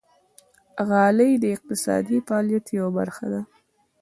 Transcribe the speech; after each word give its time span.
غالۍ 0.87 1.31
د 1.39 1.45
اقتصادي 1.55 2.17
فعالیت 2.27 2.65
یوه 2.77 2.89
برخه 2.97 3.25
ده. 3.33 3.41